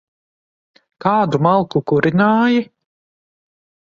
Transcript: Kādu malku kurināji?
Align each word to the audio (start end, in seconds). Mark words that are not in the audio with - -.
Kādu 1.05 1.41
malku 1.47 1.83
kurināji? 1.91 2.65